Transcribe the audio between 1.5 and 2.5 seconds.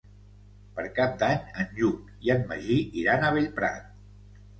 en Lluc i en